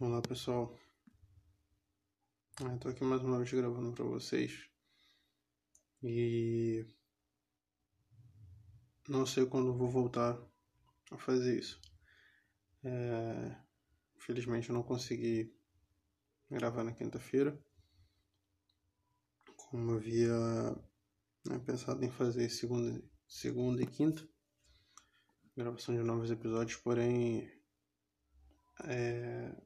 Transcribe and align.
Olá 0.00 0.20
pessoal, 0.20 0.76
estou 2.74 2.90
aqui 2.90 3.04
mais 3.04 3.22
uma 3.22 3.38
vez 3.38 3.52
gravando 3.52 3.92
para 3.92 4.04
vocês. 4.04 4.68
E 6.02 6.84
não 9.08 9.24
sei 9.24 9.46
quando 9.46 9.72
vou 9.72 9.88
voltar 9.88 10.36
a 11.12 11.16
fazer 11.16 11.60
isso. 11.60 11.80
É... 12.82 13.56
Infelizmente 14.16 14.68
eu 14.68 14.74
não 14.74 14.82
consegui 14.82 15.56
gravar 16.50 16.82
na 16.82 16.92
quinta-feira, 16.92 17.56
como 19.56 19.94
havia 19.94 20.72
né, 21.46 21.60
pensado 21.64 22.04
em 22.04 22.10
fazer 22.10 22.48
segunda, 22.48 23.00
segunda 23.28 23.80
e 23.80 23.86
quinta, 23.86 24.28
gravação 25.56 25.94
de 25.94 26.02
novos 26.02 26.32
episódios, 26.32 26.80
porém 26.80 27.48
é, 28.86 29.63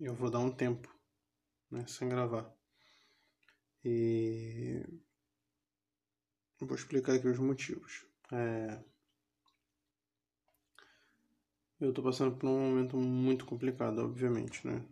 eu 0.00 0.14
vou 0.14 0.30
dar 0.30 0.38
um 0.38 0.50
tempo 0.50 0.88
né, 1.70 1.86
sem 1.86 2.08
gravar. 2.08 2.52
E 3.84 4.82
vou 6.60 6.74
explicar 6.74 7.14
aqui 7.14 7.28
os 7.28 7.38
motivos. 7.38 8.04
É, 8.32 8.82
eu 11.80 11.90
estou 11.90 12.04
passando 12.04 12.36
por 12.36 12.48
um 12.48 12.70
momento 12.70 12.96
muito 12.96 13.44
complicado, 13.46 13.98
obviamente, 14.00 14.66
né? 14.66 14.84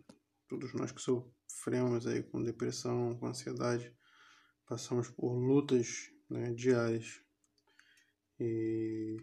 Todos 0.47 0.73
nós 0.73 0.91
que 0.91 1.01
sofremos 1.01 2.07
aí 2.07 2.23
com 2.23 2.41
depressão, 2.41 3.17
com 3.17 3.27
ansiedade, 3.27 3.93
passamos 4.65 5.09
por 5.09 5.33
lutas 5.33 6.09
né, 6.29 6.53
diárias. 6.53 7.21
E 8.39 9.17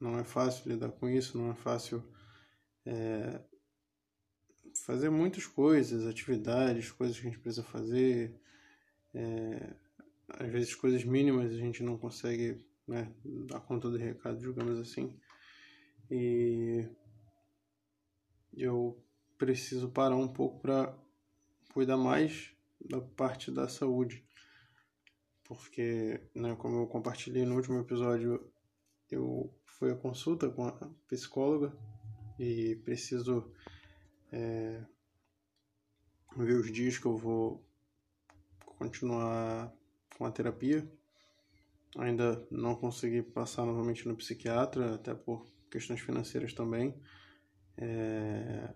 não 0.00 0.18
é 0.18 0.24
fácil 0.24 0.70
lidar 0.70 0.92
com 0.92 1.08
isso, 1.08 1.36
não 1.36 1.50
é 1.50 1.54
fácil 1.54 2.02
é, 2.86 3.42
fazer 4.84 5.08
muitas 5.08 5.46
coisas, 5.46 6.06
atividades, 6.06 6.92
coisas 6.92 7.18
que 7.18 7.26
a 7.26 7.30
gente 7.30 7.40
precisa 7.40 7.64
fazer. 7.64 8.38
É, 9.14 9.74
às 10.28 10.50
vezes 10.50 10.74
coisas 10.74 11.04
mínimas 11.04 11.52
a 11.52 11.56
gente 11.56 11.82
não 11.82 11.96
consegue 11.96 12.62
né, 12.86 13.10
dar 13.24 13.60
conta 13.60 13.90
do 13.90 13.96
recado, 13.96 14.38
digamos 14.38 14.78
assim. 14.78 15.18
E 16.10 16.86
eu 18.52 19.02
preciso 19.38 19.88
parar 19.88 20.16
um 20.16 20.28
pouco 20.28 20.60
para 20.60 20.94
cuidar 21.72 21.96
mais 21.96 22.52
da 22.78 23.00
parte 23.00 23.50
da 23.50 23.66
saúde. 23.68 24.22
Porque, 25.44 26.20
né, 26.34 26.54
como 26.56 26.80
eu 26.80 26.86
compartilhei 26.86 27.46
no 27.46 27.56
último 27.56 27.78
episódio, 27.78 28.52
eu 29.10 29.54
fui 29.64 29.90
à 29.90 29.96
consulta 29.96 30.50
com 30.50 30.66
a 30.66 30.90
psicóloga 31.08 31.74
e 32.38 32.76
preciso 32.84 33.50
é, 34.34 34.84
ver 36.36 36.54
os 36.54 36.72
dias 36.72 36.98
que 36.98 37.06
eu 37.06 37.16
vou 37.16 37.64
continuar 38.64 39.72
com 40.18 40.26
a 40.26 40.32
terapia. 40.32 40.90
Ainda 41.96 42.44
não 42.50 42.74
consegui 42.74 43.22
passar 43.22 43.64
novamente 43.64 44.08
no 44.08 44.16
psiquiatra, 44.16 44.96
até 44.96 45.14
por 45.14 45.46
questões 45.70 46.00
financeiras 46.00 46.52
também. 46.52 47.00
É, 47.76 48.74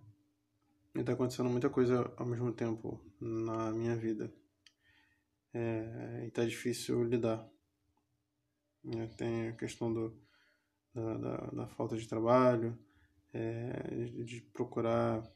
e 0.94 1.00
está 1.00 1.12
acontecendo 1.12 1.50
muita 1.50 1.68
coisa 1.68 2.12
ao 2.16 2.26
mesmo 2.26 2.52
tempo 2.52 3.04
na 3.20 3.72
minha 3.72 3.96
vida. 3.96 4.32
É, 5.52 6.22
e 6.24 6.28
está 6.28 6.44
difícil 6.44 7.02
lidar. 7.02 7.48
Tem 9.16 9.48
a 9.48 9.52
questão 9.54 9.92
do, 9.92 10.16
da, 10.94 11.14
da, 11.16 11.36
da 11.50 11.66
falta 11.66 11.96
de 11.96 12.06
trabalho, 12.06 12.78
é, 13.34 14.04
de 14.24 14.40
procurar 14.52 15.28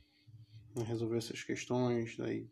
resolver 0.76 1.18
essas 1.18 1.42
questões, 1.42 2.16
daí 2.16 2.50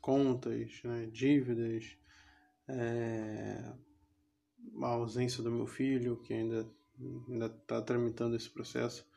contas, 0.00 0.80
né, 0.82 1.06
dívidas, 1.06 1.96
é, 2.68 3.72
a 4.82 4.86
ausência 4.86 5.42
do 5.42 5.50
meu 5.50 5.66
filho, 5.66 6.20
que 6.22 6.34
ainda 6.34 6.68
ainda 7.28 7.46
está 7.46 7.80
tramitando 7.82 8.36
esse 8.36 8.48
processo, 8.48 9.08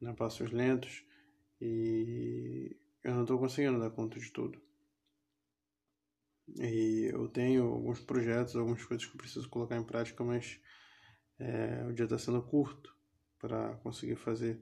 né, 0.00 0.12
passos 0.12 0.50
lentos, 0.50 1.04
e 1.60 2.76
eu 3.02 3.14
não 3.14 3.22
estou 3.22 3.38
conseguindo 3.38 3.78
dar 3.80 3.90
conta 3.90 4.18
de 4.18 4.30
tudo. 4.30 4.60
E 6.56 7.08
eu 7.12 7.28
tenho 7.28 7.64
alguns 7.64 8.00
projetos, 8.00 8.56
algumas 8.56 8.84
coisas 8.84 9.06
que 9.06 9.12
eu 9.12 9.18
preciso 9.18 9.48
colocar 9.48 9.76
em 9.76 9.84
prática, 9.84 10.24
mas 10.24 10.60
é, 11.38 11.84
o 11.88 11.92
dia 11.92 12.04
está 12.04 12.18
sendo 12.18 12.42
curto 12.42 12.94
para 13.38 13.76
conseguir 13.76 14.16
fazer 14.16 14.60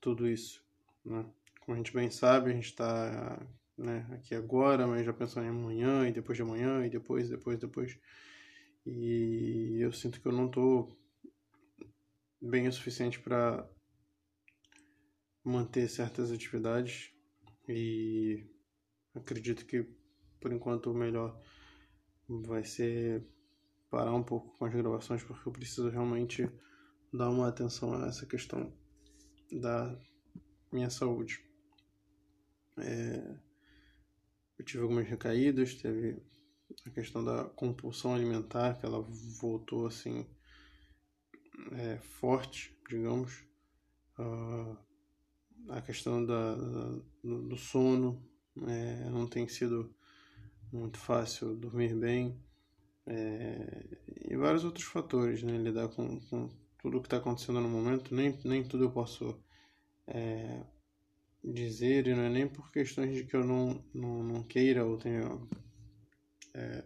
tudo 0.00 0.28
isso. 0.28 0.64
Né? 1.04 1.26
Como 1.66 1.74
a 1.74 1.78
gente 1.78 1.92
bem 1.92 2.10
sabe, 2.10 2.50
a 2.50 2.54
gente 2.54 2.66
está 2.66 3.44
né, 3.76 4.06
aqui 4.12 4.34
agora, 4.34 4.86
mas 4.86 5.04
já 5.04 5.12
pensando 5.12 5.46
em 5.46 5.50
amanhã, 5.50 6.08
e 6.08 6.12
depois 6.12 6.38
de 6.38 6.42
amanhã, 6.42 6.86
e 6.86 6.88
depois, 6.88 7.28
depois, 7.28 7.58
depois. 7.58 7.98
E 8.86 9.78
eu 9.80 9.92
sinto 9.92 10.20
que 10.20 10.28
eu 10.28 10.32
não 10.32 10.46
estou 10.46 10.96
bem 12.40 12.68
o 12.68 12.72
suficiente 12.72 13.18
para 13.18 13.68
manter 15.44 15.88
certas 15.88 16.30
atividades 16.30 17.12
e 17.68 18.46
acredito 19.14 19.66
que 19.66 19.82
por 20.40 20.52
enquanto 20.52 20.90
o 20.90 20.94
melhor 20.94 21.40
vai 22.28 22.64
ser 22.64 23.26
parar 23.90 24.14
um 24.14 24.22
pouco 24.22 24.56
com 24.58 24.64
as 24.64 24.74
gravações 24.74 25.22
porque 25.22 25.48
eu 25.48 25.52
preciso 25.52 25.88
realmente 25.88 26.48
dar 27.12 27.30
uma 27.30 27.48
atenção 27.48 27.94
a 27.94 28.06
essa 28.08 28.26
questão 28.26 28.72
da 29.50 29.98
minha 30.72 30.90
saúde. 30.90 31.45
É, 32.78 33.36
eu 34.58 34.64
tive 34.64 34.82
algumas 34.82 35.08
recaídas, 35.08 35.74
teve 35.74 36.22
a 36.86 36.90
questão 36.90 37.24
da 37.24 37.44
compulsão 37.44 38.14
alimentar, 38.14 38.78
que 38.78 38.86
ela 38.86 39.00
voltou 39.40 39.86
assim 39.86 40.26
é, 41.72 41.98
forte, 41.98 42.76
digamos. 42.88 43.44
Uh, 44.18 44.76
a 45.68 45.80
questão 45.80 46.24
da, 46.24 46.54
da 46.54 47.00
do 47.22 47.56
sono 47.56 48.22
é, 48.66 49.10
não 49.10 49.26
tem 49.26 49.48
sido 49.48 49.94
muito 50.72 50.98
fácil 50.98 51.56
dormir 51.56 51.94
bem. 51.94 52.40
É, 53.06 53.84
e 54.28 54.36
vários 54.36 54.64
outros 54.64 54.86
fatores, 54.86 55.42
né? 55.42 55.56
Lidar 55.58 55.88
com, 55.88 56.20
com 56.20 56.50
tudo 56.78 56.98
o 56.98 57.00
que 57.00 57.06
está 57.06 57.18
acontecendo 57.18 57.60
no 57.60 57.68
momento, 57.68 58.14
nem, 58.14 58.38
nem 58.44 58.64
tudo 58.64 58.84
eu 58.84 58.90
posso 58.90 59.40
é, 60.06 60.64
dizer, 61.46 62.06
e 62.06 62.14
não 62.14 62.24
é 62.24 62.28
nem 62.28 62.48
por 62.48 62.70
questões 62.72 63.14
de 63.14 63.24
que 63.24 63.36
eu 63.36 63.44
não, 63.44 63.84
não, 63.94 64.22
não 64.22 64.42
queira 64.42 64.84
ou 64.84 64.98
tenha. 64.98 65.22
É, 66.54 66.84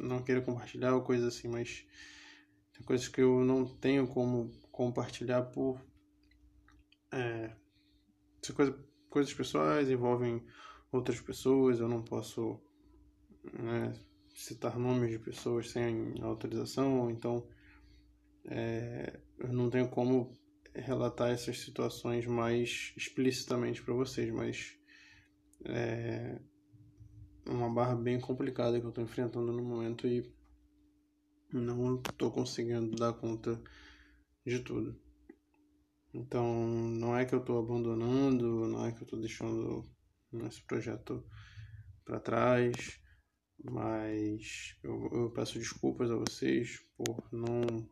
não 0.00 0.22
queira 0.22 0.42
compartilhar 0.42 0.94
ou 0.94 1.02
coisa 1.02 1.28
assim, 1.28 1.48
mas 1.48 1.84
tem 2.72 2.82
coisas 2.84 3.08
que 3.08 3.20
eu 3.20 3.44
não 3.44 3.64
tenho 3.64 4.06
como 4.06 4.50
compartilhar 4.70 5.42
por. 5.42 5.80
É, 7.12 7.56
coisa, 8.54 8.78
coisas 9.08 9.32
pessoais 9.32 9.90
envolvem 9.90 10.44
outras 10.92 11.20
pessoas, 11.20 11.80
eu 11.80 11.88
não 11.88 12.02
posso 12.02 12.60
né, 13.52 13.92
citar 14.34 14.78
nomes 14.78 15.10
de 15.10 15.18
pessoas 15.18 15.70
sem 15.70 16.14
autorização, 16.22 17.10
então 17.10 17.48
é, 18.44 19.18
eu 19.38 19.52
não 19.52 19.70
tenho 19.70 19.88
como 19.88 20.36
relatar 20.80 21.30
essas 21.30 21.60
situações 21.60 22.26
mais 22.26 22.92
explicitamente 22.96 23.82
para 23.82 23.94
vocês, 23.94 24.30
mas 24.30 24.76
é 25.64 26.38
uma 27.48 27.72
barra 27.72 27.94
bem 27.94 28.20
complicada 28.20 28.78
que 28.78 28.84
eu 28.84 28.90
estou 28.90 29.04
enfrentando 29.04 29.52
no 29.52 29.62
momento 29.62 30.06
e 30.06 30.34
não 31.52 31.96
estou 31.96 32.30
conseguindo 32.30 32.96
dar 32.96 33.12
conta 33.14 33.60
de 34.44 34.60
tudo. 34.60 35.00
Então, 36.12 36.66
não 36.66 37.16
é 37.16 37.24
que 37.24 37.34
eu 37.34 37.40
estou 37.40 37.58
abandonando, 37.58 38.66
não 38.66 38.86
é 38.86 38.92
que 38.92 38.98
eu 38.98 39.04
estou 39.04 39.20
deixando 39.20 39.88
esse 40.46 40.62
projeto 40.62 41.24
para 42.04 42.20
trás, 42.20 43.00
mas 43.62 44.76
eu, 44.82 45.10
eu 45.12 45.30
peço 45.30 45.58
desculpas 45.58 46.10
a 46.10 46.16
vocês 46.16 46.80
por 46.96 47.28
não, 47.32 47.88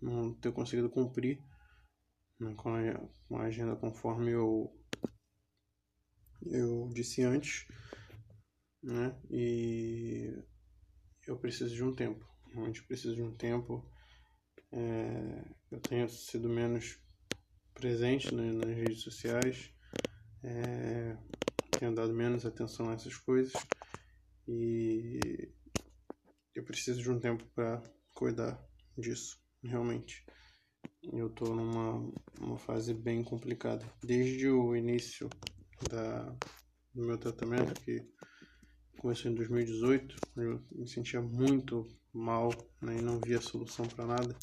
não 0.00 0.34
ter 0.34 0.52
conseguido 0.52 0.90
cumprir 0.90 1.42
com, 2.56 3.36
a, 3.36 3.42
agenda 3.42 3.76
conforme 3.76 4.32
eu, 4.32 4.74
eu 6.46 6.88
disse 6.92 7.22
antes, 7.22 7.66
né? 8.82 9.16
E 9.30 10.34
eu 11.26 11.36
preciso 11.38 11.74
de 11.74 11.84
um 11.84 11.94
tempo, 11.94 12.26
realmente 12.52 12.82
preciso 12.82 13.14
de 13.14 13.22
um 13.22 13.34
tempo. 13.34 13.88
É, 14.72 15.44
eu 15.70 15.80
tenho 15.80 16.08
sido 16.08 16.48
menos 16.48 16.98
presente 17.74 18.34
né, 18.34 18.52
nas 18.52 18.74
redes 18.74 19.02
sociais, 19.02 19.72
é, 20.42 21.16
tenho 21.78 21.94
dado 21.94 22.12
menos 22.12 22.46
atenção 22.46 22.88
a 22.90 22.94
essas 22.94 23.16
coisas 23.16 23.52
e 24.46 25.52
eu 26.54 26.64
preciso 26.64 27.02
de 27.02 27.10
um 27.10 27.18
tempo 27.18 27.44
para 27.54 27.82
cuidar 28.14 28.62
disso, 28.96 29.40
realmente. 29.62 30.24
Eu 31.02 31.28
tô 31.30 31.54
numa 31.54 32.12
uma 32.40 32.58
fase 32.58 32.94
bem 32.94 33.24
complicada. 33.24 33.84
Desde 34.02 34.48
o 34.48 34.76
início 34.76 35.28
da, 35.90 36.22
do 36.94 37.06
meu 37.06 37.18
tratamento, 37.18 37.80
que 37.80 38.06
começou 38.98 39.30
em 39.30 39.34
2018, 39.34 40.16
eu 40.36 40.64
me 40.72 40.88
sentia 40.88 41.20
muito 41.20 41.86
mal 42.12 42.50
né, 42.80 42.98
e 42.98 43.02
não 43.02 43.20
via 43.20 43.40
solução 43.40 43.86
para 43.86 44.06
nada. 44.06 44.36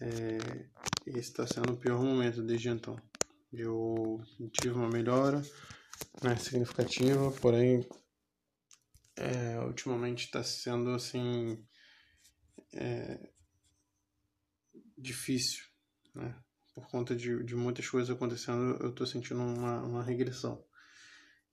É, 0.00 0.68
esse 1.06 1.30
está 1.30 1.46
sendo 1.46 1.72
o 1.72 1.76
pior 1.76 2.00
momento 2.00 2.42
desde 2.42 2.68
então. 2.68 2.96
Eu 3.52 4.20
tive 4.52 4.74
uma 4.74 4.88
melhora 4.88 5.42
né, 6.22 6.36
significativa, 6.36 7.30
porém 7.32 7.86
é, 9.16 9.58
ultimamente 9.60 10.24
está 10.24 10.42
sendo 10.42 10.90
assim 10.90 11.64
é, 12.74 13.30
difícil, 14.96 15.64
né? 16.14 16.34
Por 16.74 16.88
conta 16.88 17.14
de, 17.14 17.42
de 17.44 17.54
muitas 17.54 17.88
coisas 17.88 18.14
acontecendo, 18.14 18.78
eu 18.82 18.90
estou 18.90 19.06
sentindo 19.06 19.40
uma, 19.42 19.82
uma 19.82 20.02
regressão. 20.02 20.64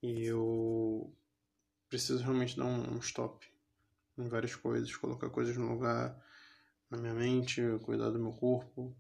E 0.02 0.24
eu 0.24 1.14
preciso 1.90 2.24
realmente 2.24 2.56
dar 2.56 2.66
um, 2.66 2.96
um 2.96 3.00
stop 3.00 3.46
em 4.18 4.28
várias 4.28 4.56
coisas, 4.56 4.96
colocar 4.96 5.30
coisas 5.30 5.58
no 5.58 5.68
lugar 5.74 6.18
na 6.90 6.98
minha 6.98 7.14
mente, 7.14 7.62
cuidar 7.84 8.10
do 8.10 8.20
meu 8.20 8.32
corpo, 8.32 8.96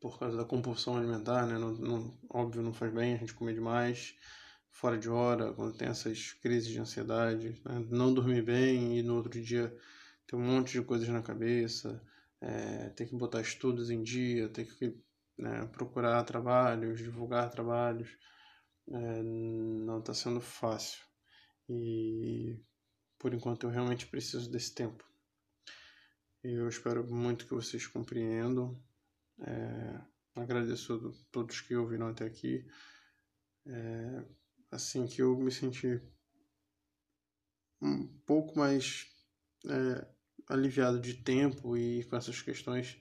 por 0.00 0.18
causa 0.18 0.36
da 0.36 0.44
compulsão 0.44 0.96
alimentar, 0.96 1.46
né? 1.46 1.58
Não, 1.58 1.72
não, 1.72 2.18
óbvio, 2.28 2.62
não 2.62 2.72
faz 2.72 2.92
bem 2.92 3.14
a 3.14 3.16
gente 3.16 3.34
comer 3.34 3.54
demais, 3.54 4.14
fora 4.70 4.98
de 4.98 5.08
hora, 5.08 5.52
quando 5.52 5.76
tem 5.76 5.88
essas 5.88 6.32
crises 6.32 6.68
de 6.68 6.80
ansiedade, 6.80 7.60
né? 7.64 7.86
não 7.90 8.12
dormir 8.12 8.42
bem 8.42 8.98
e 8.98 9.02
no 9.02 9.16
outro 9.16 9.40
dia 9.40 9.74
ter 10.26 10.34
um 10.34 10.40
monte 10.40 10.72
de 10.72 10.82
coisas 10.82 11.06
na 11.08 11.22
cabeça, 11.22 12.02
é, 12.42 12.88
ter 12.90 13.06
que 13.06 13.16
botar 13.16 13.40
estudos 13.40 13.88
em 13.88 14.02
dia, 14.02 14.48
ter 14.48 14.66
que 14.66 15.00
né, 15.38 15.64
procurar 15.66 16.24
trabalhos, 16.24 16.98
divulgar 16.98 17.48
trabalhos, 17.50 18.10
é, 18.88 19.22
não 19.22 20.00
está 20.00 20.12
sendo 20.12 20.40
fácil. 20.40 21.00
E 21.68 22.60
por 23.18 23.32
enquanto 23.32 23.64
eu 23.64 23.70
realmente 23.70 24.06
preciso 24.06 24.50
desse 24.50 24.74
tempo. 24.74 25.04
Eu 26.42 26.68
espero 26.68 27.08
muito 27.08 27.46
que 27.46 27.54
vocês 27.54 27.86
compreendam. 27.86 28.76
É, 29.40 30.00
agradeço 30.34 30.94
a 30.94 31.30
todos 31.30 31.60
que 31.60 31.76
ouviram 31.76 32.08
até 32.08 32.24
aqui. 32.24 32.66
É, 33.64 34.24
assim 34.72 35.06
que 35.06 35.22
eu 35.22 35.38
me 35.38 35.52
senti 35.52 36.02
um 37.80 38.08
pouco 38.26 38.58
mais 38.58 39.06
é, 39.68 40.08
aliviado 40.52 41.00
de 41.00 41.14
tempo 41.14 41.76
e 41.76 42.04
com 42.04 42.16
essas 42.16 42.40
questões, 42.42 43.00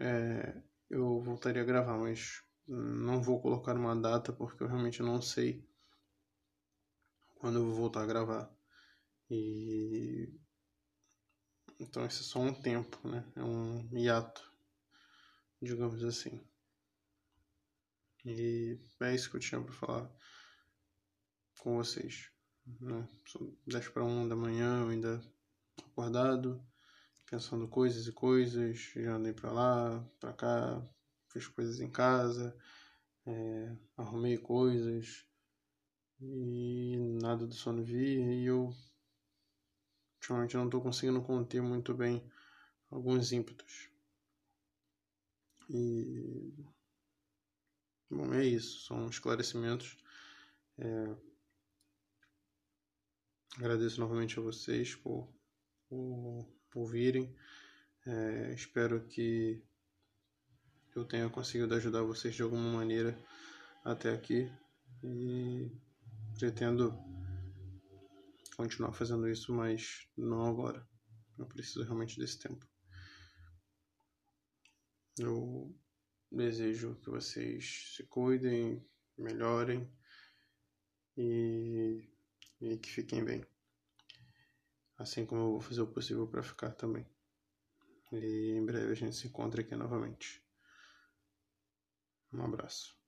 é, 0.00 0.62
eu 0.88 1.20
voltaria 1.20 1.62
a 1.62 1.64
gravar, 1.64 1.98
mas 1.98 2.42
não 2.66 3.22
vou 3.22 3.40
colocar 3.40 3.76
uma 3.76 3.94
data 3.94 4.32
porque 4.32 4.62
eu 4.62 4.68
realmente 4.68 5.02
não 5.02 5.20
sei 5.20 5.68
quando 7.36 7.58
eu 7.58 7.64
vou 7.66 7.74
voltar 7.74 8.02
a 8.02 8.06
gravar. 8.06 8.50
E 9.30 10.32
então 11.78 12.04
esse 12.06 12.20
é 12.20 12.24
só 12.24 12.40
um 12.40 12.54
tempo, 12.54 13.06
né? 13.06 13.24
É 13.36 13.42
um 13.42 13.88
hiato, 13.92 14.50
digamos 15.60 16.02
assim. 16.04 16.40
E 18.24 18.78
é 19.00 19.14
isso 19.14 19.30
que 19.30 19.36
eu 19.36 19.40
tinha 19.40 19.60
para 19.60 19.74
falar 19.74 20.10
com 21.58 21.76
vocês. 21.76 22.30
Né? 22.80 23.06
São 23.26 23.54
10 23.66 23.88
para 23.88 24.04
1 24.04 24.28
da 24.28 24.36
manhã, 24.36 24.80
eu 24.80 24.88
ainda 24.88 25.20
acordado, 25.82 26.64
pensando 27.30 27.68
coisas 27.68 28.06
e 28.06 28.12
coisas, 28.12 28.78
já 28.94 29.14
andei 29.14 29.32
para 29.32 29.52
lá, 29.52 30.08
para 30.20 30.32
cá, 30.32 30.88
fiz 31.28 31.46
coisas 31.48 31.80
em 31.80 31.90
casa, 31.90 32.56
é, 33.26 33.76
arrumei 33.96 34.38
coisas 34.38 35.26
e 36.20 36.96
nada 37.20 37.46
do 37.46 37.54
sono 37.54 37.82
vir 37.82 38.20
e 38.20 38.46
eu 38.46 38.72
ultimamente 40.16 40.56
não 40.56 40.66
estou 40.66 40.80
conseguindo 40.80 41.22
conter 41.22 41.60
muito 41.62 41.94
bem 41.94 42.22
alguns 42.90 43.32
ímpetos. 43.32 43.90
E 45.68 46.52
bom, 48.10 48.32
é 48.34 48.44
isso, 48.44 48.86
são 48.86 49.08
esclarecimentos. 49.08 49.96
É, 50.78 51.16
agradeço 53.56 54.00
novamente 54.00 54.38
a 54.38 54.42
vocês 54.42 54.94
por 54.94 55.28
por 56.70 56.80
ouvirem. 56.80 57.34
É, 58.06 58.52
espero 58.54 59.06
que 59.06 59.62
eu 60.94 61.04
tenha 61.04 61.28
conseguido 61.28 61.74
ajudar 61.74 62.02
vocês 62.02 62.34
de 62.34 62.42
alguma 62.42 62.72
maneira 62.72 63.18
até 63.84 64.12
aqui 64.12 64.50
e 65.02 65.70
pretendo 66.38 66.96
continuar 68.56 68.92
fazendo 68.92 69.28
isso, 69.28 69.52
mas 69.52 70.08
não 70.16 70.46
agora. 70.46 70.86
Eu 71.38 71.46
preciso 71.46 71.82
realmente 71.82 72.18
desse 72.18 72.38
tempo. 72.38 72.66
Eu 75.18 75.74
desejo 76.30 76.96
que 76.96 77.10
vocês 77.10 77.94
se 77.96 78.04
cuidem, 78.04 78.84
melhorem 79.16 79.88
e, 81.16 82.08
e 82.60 82.76
que 82.78 82.90
fiquem 82.90 83.24
bem. 83.24 83.44
Assim 84.96 85.26
como 85.26 85.40
eu 85.42 85.50
vou 85.52 85.60
fazer 85.60 85.82
o 85.82 85.86
possível 85.86 86.26
para 86.26 86.42
ficar 86.42 86.70
também. 86.72 87.06
E 88.12 88.52
em 88.56 88.64
breve 88.64 88.92
a 88.92 88.94
gente 88.94 89.16
se 89.16 89.26
encontra 89.26 89.60
aqui 89.60 89.74
novamente. 89.74 90.42
Um 92.32 92.44
abraço. 92.44 93.03